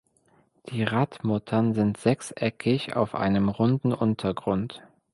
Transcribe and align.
Die 0.69 0.81
Radmuttern 0.83 1.75
sind 1.75 1.95
sechseckig 1.95 2.95
auf 2.95 3.13
einem 3.13 3.49
runden 3.49 3.93
Untergrund. 3.93 4.81